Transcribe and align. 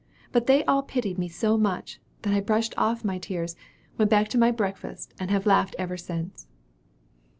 But 0.31 0.47
they 0.47 0.65
all 0.65 0.81
pitied 0.81 1.19
me 1.19 1.27
so 1.27 1.59
much, 1.59 2.01
that 2.23 2.33
I 2.33 2.39
brushed 2.39 2.73
off 2.75 3.05
my 3.05 3.19
tears, 3.19 3.55
went 3.99 4.09
back 4.09 4.29
to 4.29 4.37
my 4.39 4.49
breakfast, 4.49 5.13
and 5.19 5.29
have 5.29 5.45
laughed 5.45 5.75
ever 5.77 5.95
since." 5.95 6.47